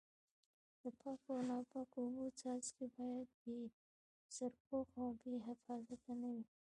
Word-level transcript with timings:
د 0.81 0.83
پاکو 0.99 1.29
او 1.35 1.41
ناپاکو 1.49 1.97
اوبو 2.03 2.25
څاګانې 2.41 2.91
باید 2.97 3.29
بې 3.41 3.57
سرپوښه 4.35 4.97
او 5.05 5.11
بې 5.21 5.33
حفاظته 5.47 6.11
نه 6.21 6.29
وي. 6.35 6.45